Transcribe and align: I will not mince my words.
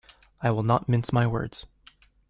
I 0.41 0.49
will 0.49 0.63
not 0.63 0.89
mince 0.89 1.13
my 1.13 1.27
words. 1.27 1.67